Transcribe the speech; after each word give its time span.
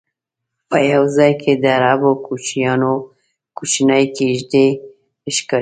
په 0.69 0.77
یو 0.91 1.03
ځای 1.17 1.31
کې 1.41 1.51
د 1.63 1.65
عربو 1.77 2.11
کوچیانو 2.25 2.93
کوچنۍ 3.57 4.03
کېږدی 4.17 4.67
ښکارېدلې. 5.35 5.49